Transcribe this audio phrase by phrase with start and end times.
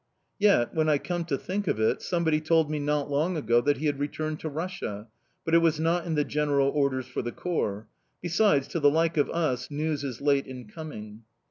[0.39, 3.77] Yet, when I come to think of it, somebody told me not long ago that
[3.77, 5.07] he had returned to Russia
[5.45, 7.87] but it was not in the general orders for the corps.
[8.19, 11.21] Besides, to the like of us news is late in coming."